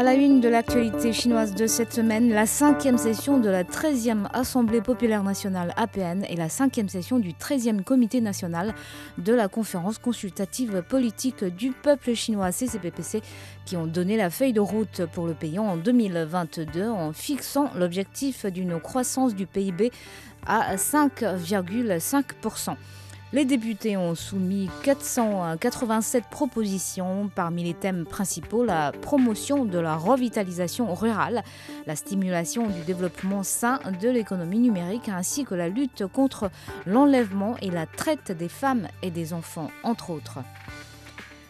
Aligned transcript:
À 0.00 0.02
la 0.02 0.14
une 0.14 0.40
de 0.40 0.48
l'actualité 0.48 1.12
chinoise 1.12 1.54
de 1.54 1.66
cette 1.66 1.92
semaine, 1.92 2.30
la 2.30 2.46
cinquième 2.46 2.96
session 2.96 3.38
de 3.38 3.50
la 3.50 3.64
13e 3.64 4.28
Assemblée 4.32 4.80
populaire 4.80 5.22
nationale 5.22 5.74
APN 5.76 6.24
et 6.26 6.36
la 6.36 6.48
cinquième 6.48 6.88
session 6.88 7.18
du 7.18 7.32
13e 7.34 7.82
Comité 7.82 8.22
national 8.22 8.74
de 9.18 9.34
la 9.34 9.48
conférence 9.48 9.98
consultative 9.98 10.82
politique 10.88 11.44
du 11.44 11.72
peuple 11.72 12.14
chinois 12.14 12.50
CCPPC 12.50 13.20
qui 13.66 13.76
ont 13.76 13.86
donné 13.86 14.16
la 14.16 14.30
feuille 14.30 14.54
de 14.54 14.60
route 14.60 15.02
pour 15.12 15.26
le 15.26 15.34
pays 15.34 15.58
en 15.58 15.76
2022 15.76 16.88
en 16.88 17.12
fixant 17.12 17.70
l'objectif 17.76 18.46
d'une 18.46 18.80
croissance 18.80 19.34
du 19.34 19.44
PIB 19.44 19.92
à 20.46 20.76
5,5%. 20.76 22.74
Les 23.32 23.44
députés 23.44 23.96
ont 23.96 24.16
soumis 24.16 24.68
487 24.82 26.24
propositions. 26.28 27.30
Parmi 27.32 27.62
les 27.62 27.74
thèmes 27.74 28.04
principaux, 28.04 28.64
la 28.64 28.90
promotion 28.90 29.64
de 29.64 29.78
la 29.78 29.94
revitalisation 29.94 30.92
rurale, 30.92 31.44
la 31.86 31.94
stimulation 31.94 32.66
du 32.66 32.80
développement 32.80 33.44
sain 33.44 33.78
de 34.02 34.08
l'économie 34.08 34.58
numérique, 34.58 35.08
ainsi 35.08 35.44
que 35.44 35.54
la 35.54 35.68
lutte 35.68 36.08
contre 36.08 36.50
l'enlèvement 36.86 37.54
et 37.62 37.70
la 37.70 37.86
traite 37.86 38.32
des 38.32 38.48
femmes 38.48 38.88
et 39.00 39.12
des 39.12 39.32
enfants, 39.32 39.70
entre 39.84 40.10
autres. 40.10 40.40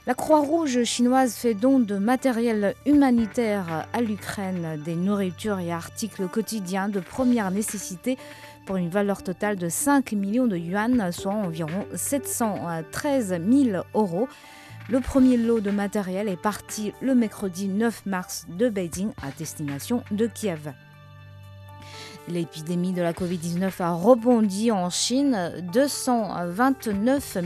La 0.07 0.15
Croix-Rouge 0.15 0.85
chinoise 0.85 1.35
fait 1.35 1.55
don 1.55 1.79
de 1.79 1.97
matériel 1.97 2.75
humanitaire 2.85 3.87
à 3.93 4.01
l'Ukraine, 4.01 4.81
des 4.85 4.97
nourritures 4.97 5.61
et 5.61 5.73
articles 5.73 6.27
quotidiens 6.27 6.89
de 6.89 7.01
première 7.01 7.51
nécessité 7.51 8.19
pour 8.71 8.77
une 8.77 8.89
valeur 8.89 9.25
totale 9.25 9.57
de 9.57 9.69
5 9.69 10.13
millions 10.13 10.47
de 10.47 10.57
yuan, 10.57 11.11
soit 11.11 11.33
environ 11.33 11.87
713 11.93 13.41
000 13.45 13.83
euros. 13.97 14.29
Le 14.89 15.01
premier 15.01 15.37
lot 15.37 15.59
de 15.59 15.73
matériel 15.73 16.29
est 16.29 16.41
parti 16.41 16.93
le 17.01 17.17
mercredi 17.17 17.67
9 17.67 18.07
mars 18.07 18.47
de 18.49 18.69
Beijing 18.69 19.11
à 19.25 19.33
destination 19.37 20.05
de 20.13 20.29
Kiev. 20.29 20.73
L'épidémie 22.29 22.93
de 22.93 23.03
la 23.03 23.13
Covid-19 23.13 23.73
a 23.81 23.91
rebondi 23.91 24.71
en 24.71 24.89
Chine. 24.89 25.53
229 25.73 27.39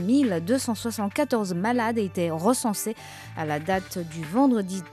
274 0.45 1.55
malades 1.55 1.97
étaient 1.97 2.29
recensés 2.29 2.95
à 3.35 3.45
la 3.45 3.59
date 3.59 3.97
du 3.97 4.23
vendredi 4.23 4.83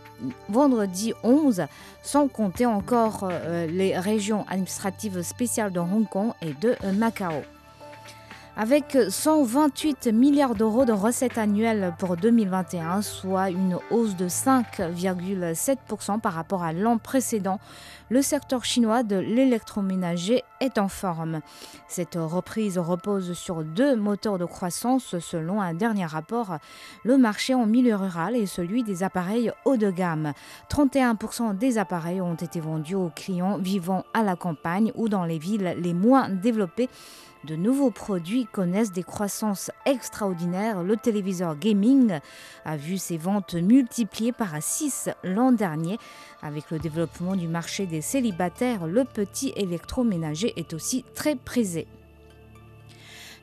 vendredi 0.48 1.12
11, 1.22 1.64
sans 2.02 2.28
compter 2.28 2.66
encore 2.66 3.28
euh, 3.30 3.66
les 3.66 3.98
régions 3.98 4.44
administratives 4.48 5.22
spéciales 5.22 5.72
de 5.72 5.80
Hong 5.80 6.08
Kong 6.08 6.32
et 6.40 6.52
de 6.54 6.76
euh, 6.84 6.92
Macao. 6.92 7.42
Avec 8.54 8.98
128 9.08 10.08
milliards 10.08 10.54
d'euros 10.54 10.84
de 10.84 10.92
recettes 10.92 11.38
annuelles 11.38 11.94
pour 11.98 12.18
2021, 12.18 13.00
soit 13.00 13.48
une 13.48 13.78
hausse 13.90 14.14
de 14.14 14.28
5,7% 14.28 16.20
par 16.20 16.34
rapport 16.34 16.62
à 16.62 16.74
l'an 16.74 16.98
précédent, 16.98 17.58
le 18.10 18.20
secteur 18.20 18.62
chinois 18.62 19.04
de 19.04 19.16
l'électroménager 19.16 20.44
est 20.60 20.76
en 20.76 20.88
forme. 20.88 21.40
Cette 21.88 22.16
reprise 22.16 22.76
repose 22.76 23.32
sur 23.32 23.64
deux 23.64 23.96
moteurs 23.96 24.36
de 24.36 24.44
croissance 24.44 25.18
selon 25.18 25.62
un 25.62 25.72
dernier 25.72 26.04
rapport, 26.04 26.58
le 27.04 27.16
marché 27.16 27.54
en 27.54 27.64
milieu 27.64 27.96
rural 27.96 28.36
et 28.36 28.44
celui 28.44 28.82
des 28.82 29.02
appareils 29.02 29.50
haut 29.64 29.78
de 29.78 29.90
gamme. 29.90 30.34
31% 30.70 31.56
des 31.56 31.78
appareils 31.78 32.20
ont 32.20 32.34
été 32.34 32.60
vendus 32.60 32.96
aux 32.96 33.10
clients 33.16 33.56
vivant 33.56 34.04
à 34.12 34.22
la 34.22 34.36
campagne 34.36 34.92
ou 34.94 35.08
dans 35.08 35.24
les 35.24 35.38
villes 35.38 35.74
les 35.78 35.94
moins 35.94 36.28
développées 36.28 36.90
de 37.44 37.56
nouveaux 37.56 37.90
produits 37.90 38.46
connaissent 38.46 38.92
des 38.92 39.02
croissances 39.02 39.70
extraordinaires. 39.86 40.82
Le 40.82 40.96
téléviseur 40.96 41.56
gaming 41.56 42.18
a 42.64 42.76
vu 42.76 42.98
ses 42.98 43.16
ventes 43.16 43.54
multipliées 43.54 44.32
par 44.32 44.50
6 44.60 45.10
l'an 45.24 45.52
dernier. 45.52 45.98
Avec 46.42 46.70
le 46.70 46.78
développement 46.78 47.36
du 47.36 47.48
marché 47.48 47.86
des 47.86 48.00
célibataires, 48.00 48.86
le 48.86 49.04
petit 49.04 49.52
électroménager 49.56 50.52
est 50.56 50.72
aussi 50.72 51.04
très 51.14 51.36
prisé. 51.36 51.86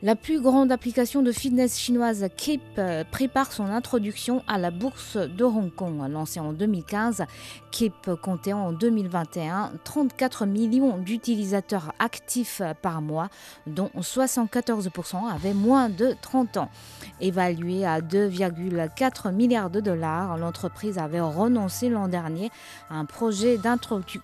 La 0.01 0.15
plus 0.15 0.39
grande 0.39 0.71
application 0.71 1.21
de 1.21 1.33
fitness 1.33 1.77
chinoise 1.77 2.25
Keep 2.37 2.61
euh, 2.77 3.03
prépare 3.11 3.51
son 3.51 3.65
introduction 3.65 4.43
à 4.47 4.57
la 4.57 4.71
bourse 4.71 5.17
de 5.17 5.43
Hong 5.43 5.75
Kong. 5.75 6.09
Lancée 6.09 6.39
en 6.39 6.53
2015, 6.53 7.25
Keep 7.71 8.11
comptait 8.21 8.53
en 8.53 8.71
2021 8.71 9.73
34 9.83 10.45
millions 10.45 10.97
d'utilisateurs 10.99 11.91
actifs 11.99 12.61
par 12.81 13.01
mois, 13.01 13.27
dont 13.67 13.91
74% 13.97 15.29
avaient 15.29 15.53
moins 15.53 15.89
de 15.89 16.15
30 16.21 16.55
ans. 16.55 16.69
Évaluée 17.19 17.85
à 17.85 17.99
2,4 17.99 19.33
milliards 19.33 19.69
de 19.69 19.81
dollars, 19.81 20.37
l'entreprise 20.37 20.97
avait 20.97 21.19
renoncé 21.19 21.89
l'an 21.89 22.07
dernier 22.07 22.51
à 22.89 22.95
un 22.95 23.03
projet 23.03 23.57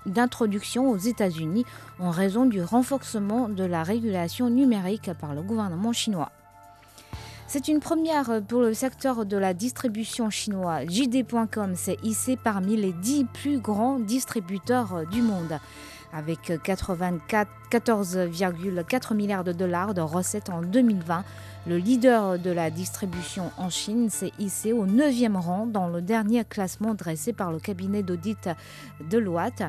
d'introduction 0.06 0.90
aux 0.90 0.98
États-Unis 0.98 1.66
en 2.00 2.12
raison 2.12 2.46
du 2.46 2.62
renforcement 2.62 3.50
de 3.50 3.66
la 3.66 3.84
régulation 3.84 4.50
numérique 4.50 5.12
par 5.20 5.36
le 5.36 5.42
gouvernement 5.42 5.65
chinois. 5.94 6.32
C'est 7.48 7.68
une 7.68 7.80
première 7.80 8.42
pour 8.48 8.62
le 8.62 8.74
secteur 8.74 9.26
de 9.26 9.38
la 9.38 9.54
distribution 9.54 10.32
chinois. 10.32 10.84
JD.com 10.86 11.76
s'est 11.76 11.98
hissé 12.02 12.38
parmi 12.38 12.76
les 12.76 12.92
10 12.92 13.26
plus 13.26 13.60
grands 13.60 14.00
distributeurs 14.00 15.06
du 15.12 15.22
monde. 15.22 15.60
Avec 16.12 16.50
14,4 16.50 19.14
milliards 19.14 19.44
de 19.44 19.52
dollars 19.52 19.94
de 19.94 20.02
recettes 20.02 20.50
en 20.50 20.62
2020, 20.62 21.24
le 21.68 21.78
leader 21.78 22.40
de 22.40 22.52
la 22.52 22.72
distribution 22.72 23.52
en 23.58 23.70
Chine 23.70 24.10
s'est 24.10 24.32
hissé 24.40 24.72
au 24.72 24.88
9e 24.88 25.36
rang 25.36 25.66
dans 25.66 25.88
le 25.88 26.02
dernier 26.02 26.46
classement 26.46 26.94
dressé 26.94 27.34
par 27.34 27.52
le 27.52 27.60
cabinet 27.60 28.02
d'audit 28.02 28.50
Deloitte. 29.10 29.64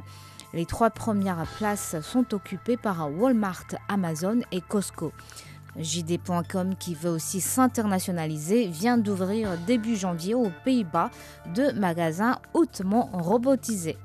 Les 0.54 0.66
trois 0.66 0.90
premières 0.90 1.44
places 1.58 1.96
sont 2.00 2.32
occupées 2.32 2.76
par 2.76 3.12
Walmart, 3.12 3.66
Amazon 3.88 4.40
et 4.52 4.60
Costco. 4.60 5.12
JD.com, 5.78 6.74
qui 6.78 6.94
veut 6.94 7.10
aussi 7.10 7.40
s'internationaliser, 7.40 8.66
vient 8.66 8.98
d'ouvrir 8.98 9.56
début 9.66 9.96
janvier 9.96 10.34
aux 10.34 10.50
Pays-Bas 10.64 11.10
deux 11.54 11.72
magasins 11.72 12.38
hautement 12.54 13.10
robotisés. 13.12 13.98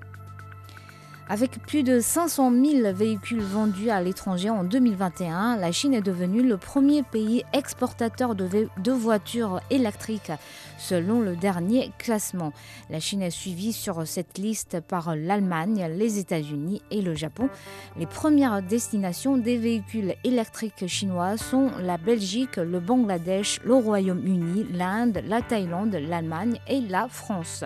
Avec 1.29 1.61
plus 1.61 1.83
de 1.83 1.99
500 1.99 2.51
000 2.51 2.93
véhicules 2.93 3.41
vendus 3.41 3.89
à 3.89 4.01
l'étranger 4.01 4.49
en 4.49 4.63
2021, 4.63 5.55
la 5.55 5.71
Chine 5.71 5.93
est 5.93 6.01
devenue 6.01 6.43
le 6.43 6.57
premier 6.57 7.03
pays 7.03 7.43
exportateur 7.53 8.35
de, 8.35 8.91
voitures 8.91 9.61
électriques, 9.69 10.31
selon 10.77 11.21
le 11.21 11.37
dernier 11.37 11.91
classement. 11.97 12.51
La 12.89 12.99
Chine 12.99 13.21
est 13.21 13.29
suivie 13.29 13.71
sur 13.71 14.05
cette 14.05 14.37
liste 14.37 14.81
par 14.81 15.15
l'Allemagne, 15.15 15.89
les 15.95 16.19
États-Unis 16.19 16.81
et 16.91 17.01
le 17.01 17.15
Japon. 17.15 17.49
Les 17.97 18.07
premières 18.07 18.61
destinations 18.61 19.37
des 19.37 19.57
véhicules 19.57 20.15
électriques 20.25 20.87
chinois 20.87 21.37
sont 21.37 21.71
la 21.79 21.97
Belgique, 21.97 22.57
le 22.57 22.79
Bangladesh, 22.81 23.61
le 23.63 23.75
Royaume-Uni, 23.75 24.65
l'Inde, 24.73 25.21
la 25.25 25.41
Thaïlande, 25.41 25.95
l'Allemagne 25.95 26.59
et 26.67 26.81
la 26.81 27.07
France. 27.07 27.63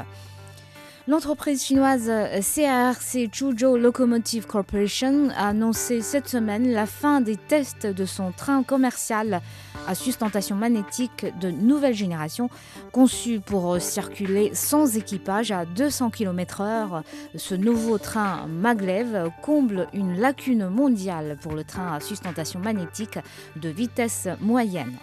L'entreprise 1.08 1.64
chinoise 1.64 2.12
CARC 2.56 3.30
Chuzhou 3.32 3.78
Locomotive 3.78 4.48
Corporation 4.48 5.30
a 5.38 5.50
annoncé 5.50 6.02
cette 6.02 6.28
semaine 6.28 6.72
la 6.72 6.88
fin 6.88 7.22
des 7.22 7.38
tests 7.38 7.86
de 7.86 8.06
son 8.06 8.32
train 8.32 8.64
commercial 8.64 9.42
à 9.88 9.94
sustentation 9.94 10.56
magnétique 10.56 11.28
de 11.40 11.52
nouvelle 11.52 11.94
génération, 11.94 12.50
conçu 12.92 13.40
pour 13.40 13.80
circuler 13.80 14.50
sans 14.56 14.98
équipage 14.98 15.52
à 15.52 15.66
200 15.66 16.10
km/h. 16.10 17.04
Ce 17.36 17.54
nouveau 17.54 18.00
train 18.00 18.48
maglev 18.48 19.30
comble 19.44 19.88
une 19.94 20.19
lacune 20.19 20.69
mondiale 20.69 21.38
pour 21.40 21.54
le 21.54 21.63
train 21.63 21.94
à 21.94 22.00
sustentation 22.00 22.60
magnétique 22.60 23.19
de 23.58 23.69
vitesse 23.69 24.28
moyenne. 24.42 24.98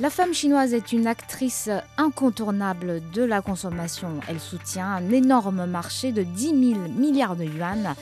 La 0.00 0.08
femme 0.08 0.32
chinoise 0.32 0.72
est 0.72 0.92
une 0.92 1.06
actrice 1.06 1.68
incontournable 1.98 3.02
de 3.12 3.22
la 3.22 3.42
consommation. 3.42 4.08
Elle 4.26 4.40
soutient 4.40 4.86
un 4.86 5.10
énorme 5.10 5.66
marché 5.66 6.12
de 6.12 6.22
10 6.22 6.46
000 6.46 6.80
milliards 6.96 7.36
de 7.36 7.44
yuan. 7.44 7.94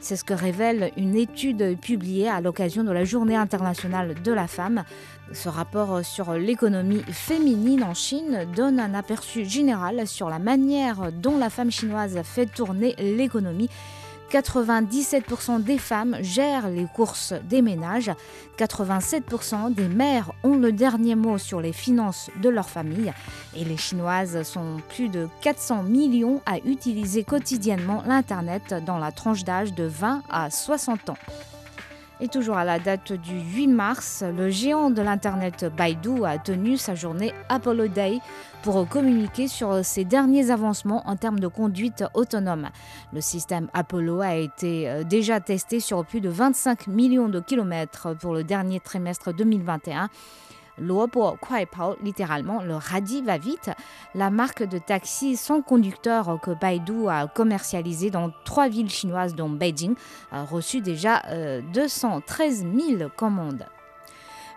C'est 0.00 0.16
ce 0.16 0.24
que 0.24 0.34
révèle 0.34 0.92
une 0.98 1.16
étude 1.16 1.80
publiée 1.80 2.28
à 2.28 2.42
l'occasion 2.42 2.84
de 2.84 2.92
la 2.92 3.04
Journée 3.04 3.34
internationale 3.34 4.14
de 4.22 4.32
la 4.32 4.46
femme. 4.46 4.84
Ce 5.32 5.48
rapport 5.48 6.04
sur 6.04 6.34
l'économie 6.34 7.02
féminine 7.10 7.82
en 7.82 7.94
Chine 7.94 8.46
donne 8.54 8.78
un 8.78 8.92
aperçu 8.92 9.46
général 9.46 10.06
sur 10.06 10.28
la 10.28 10.38
manière 10.38 11.10
dont 11.12 11.38
la 11.38 11.50
femme 11.50 11.70
chinoise 11.70 12.20
fait 12.24 12.46
tourner 12.46 12.94
l'économie 12.98 13.70
97% 14.30 15.62
des 15.62 15.78
femmes 15.78 16.16
gèrent 16.20 16.68
les 16.68 16.86
courses 16.86 17.34
des 17.48 17.62
ménages. 17.62 18.10
87% 18.58 19.72
des 19.72 19.88
mères 19.88 20.32
ont 20.42 20.56
le 20.56 20.72
dernier 20.72 21.14
mot 21.14 21.38
sur 21.38 21.60
les 21.60 21.72
finances 21.72 22.30
de 22.42 22.48
leur 22.48 22.68
famille. 22.68 23.12
Et 23.56 23.64
les 23.64 23.76
Chinoises 23.76 24.42
sont 24.42 24.76
plus 24.88 25.08
de 25.08 25.28
400 25.40 25.84
millions 25.84 26.42
à 26.46 26.58
utiliser 26.58 27.24
quotidiennement 27.24 28.02
l'Internet 28.06 28.74
dans 28.84 28.98
la 28.98 29.12
tranche 29.12 29.44
d'âge 29.44 29.72
de 29.74 29.84
20 29.84 30.22
à 30.30 30.50
60 30.50 31.10
ans. 31.10 31.18
Et 32.20 32.26
toujours 32.26 32.56
à 32.56 32.64
la 32.64 32.80
date 32.80 33.12
du 33.12 33.38
8 33.38 33.68
mars, 33.68 34.24
le 34.36 34.50
géant 34.50 34.90
de 34.90 35.00
l'Internet 35.00 35.64
Baidu 35.76 36.24
a 36.24 36.36
tenu 36.38 36.76
sa 36.76 36.96
journée 36.96 37.32
Apollo 37.48 37.86
Day 37.86 38.18
pour 38.62 38.88
communiquer 38.88 39.46
sur 39.46 39.84
ses 39.84 40.04
derniers 40.04 40.50
avancements 40.50 41.08
en 41.08 41.14
termes 41.14 41.38
de 41.38 41.46
conduite 41.46 42.02
autonome. 42.14 42.70
Le 43.12 43.20
système 43.20 43.68
Apollo 43.72 44.20
a 44.20 44.34
été 44.34 44.90
euh, 44.90 45.04
déjà 45.04 45.38
testé 45.38 45.78
sur 45.78 46.04
plus 46.04 46.20
de 46.20 46.28
25 46.28 46.88
millions 46.88 47.28
de 47.28 47.38
kilomètres 47.38 48.16
pour 48.18 48.34
le 48.34 48.42
dernier 48.42 48.80
trimestre 48.80 49.32
2021 49.32 50.08
Luobo 50.80 51.36
Kuaipao, 51.40 51.96
littéralement 52.02 52.62
le 52.62 52.76
radis 52.76 53.22
va 53.22 53.38
vite, 53.38 53.70
la 54.14 54.30
marque 54.30 54.62
de 54.62 54.78
taxi 54.78 55.36
sans 55.36 55.62
conducteur 55.62 56.38
que 56.40 56.50
Baidu 56.50 57.08
a 57.08 57.26
commercialisé 57.26 58.10
dans 58.10 58.30
trois 58.44 58.68
villes 58.68 58.90
chinoises 58.90 59.34
dont 59.34 59.48
Beijing 59.48 59.94
a 60.32 60.44
reçu 60.44 60.80
déjà 60.80 61.22
213 61.72 62.64
euh, 62.64 62.96
000 62.98 63.10
commandes. 63.16 63.66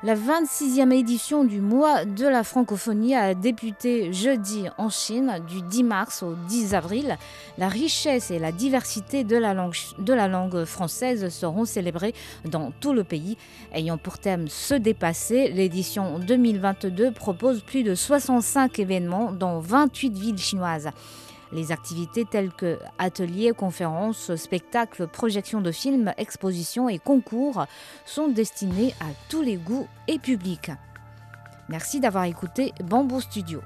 La 0.04 0.16
26e 0.16 0.92
édition 0.92 1.44
du 1.44 1.62
mois 1.62 2.06
de 2.06 2.26
la 2.26 2.44
francophonie 2.44 3.14
a 3.14 3.36
débuté 3.36 4.12
jeudi 4.12 4.64
en 4.80 4.90
Chine 4.90 5.40
du 5.48 5.62
10 5.62 5.84
mars 5.84 6.24
au 6.24 6.34
10 6.48 6.74
avril. 6.74 7.18
La 7.60 7.68
richesse 7.68 8.32
et 8.32 8.40
la 8.40 8.52
diversité 8.52 9.24
de 9.24 9.38
la 9.38 9.54
langue, 9.54 9.76
de 10.00 10.14
la 10.14 10.28
langue 10.28 10.66
française 10.66 11.30
seront 11.30 11.66
célébrées 11.66 12.16
dans 12.46 12.72
tout 12.80 12.94
le 12.94 13.04
pays. 13.04 13.38
Ayant 13.74 14.00
pour 14.00 14.18
thème 14.18 14.48
Se 14.48 14.74
dépasser, 14.74 15.50
l'édition 15.50 16.18
2022 16.18 17.12
propose 17.12 17.62
plus 17.62 17.84
de 17.84 17.94
65 17.94 18.80
événements 18.80 19.32
dans 19.32 19.60
28 19.60 20.18
villes 20.18 20.40
chinoises. 20.40 20.90
Les 21.52 21.72
activités 21.72 22.26
telles 22.26 22.52
que 22.52 22.80
ateliers, 22.98 23.52
conférences, 23.52 24.36
spectacles, 24.36 25.08
projections 25.08 25.62
de 25.62 25.72
films, 25.72 26.14
expositions 26.18 26.88
et 26.88 27.00
concours 27.00 27.66
sont 28.06 28.30
destinées 28.30 28.94
à 29.02 29.08
tous 29.30 29.42
les 29.42 29.58
goûts 29.58 29.88
et 30.08 30.18
publics. 30.18 30.72
Merci 31.68 32.00
d'avoir 32.00 32.26
écouté 32.26 32.74
Bamboo 32.84 33.20
Studio. 33.20 33.62